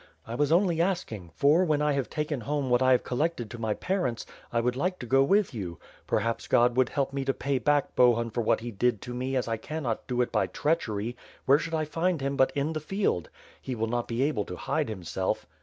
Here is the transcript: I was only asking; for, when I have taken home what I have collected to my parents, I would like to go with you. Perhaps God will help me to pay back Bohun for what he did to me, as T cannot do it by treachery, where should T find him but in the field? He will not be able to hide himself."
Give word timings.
I 0.25 0.33
was 0.33 0.51
only 0.51 0.81
asking; 0.81 1.29
for, 1.35 1.63
when 1.63 1.79
I 1.79 1.91
have 1.91 2.09
taken 2.09 2.41
home 2.41 2.71
what 2.71 2.81
I 2.81 2.91
have 2.93 3.03
collected 3.03 3.51
to 3.51 3.59
my 3.59 3.75
parents, 3.75 4.25
I 4.51 4.59
would 4.59 4.75
like 4.75 4.97
to 4.97 5.05
go 5.05 5.21
with 5.21 5.53
you. 5.53 5.77
Perhaps 6.07 6.47
God 6.47 6.75
will 6.75 6.87
help 6.91 7.13
me 7.13 7.23
to 7.23 7.35
pay 7.35 7.59
back 7.59 7.95
Bohun 7.95 8.31
for 8.31 8.41
what 8.41 8.61
he 8.61 8.71
did 8.71 8.99
to 9.03 9.13
me, 9.13 9.35
as 9.35 9.45
T 9.45 9.59
cannot 9.59 10.07
do 10.07 10.19
it 10.23 10.31
by 10.31 10.47
treachery, 10.47 11.15
where 11.45 11.59
should 11.59 11.73
T 11.73 11.85
find 11.85 12.19
him 12.19 12.35
but 12.35 12.51
in 12.55 12.73
the 12.73 12.79
field? 12.79 13.29
He 13.61 13.75
will 13.75 13.85
not 13.85 14.07
be 14.07 14.23
able 14.23 14.43
to 14.45 14.55
hide 14.55 14.89
himself." 14.89 15.45